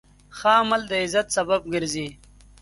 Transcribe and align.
ښه 0.37 0.51
عمل 0.61 0.81
د 0.87 0.91
عزت 1.03 1.27
سبب 1.37 1.61
ګرځي. 1.73 2.07